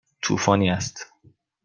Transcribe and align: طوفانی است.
طوفانی 0.21 0.69
است. 0.69 1.11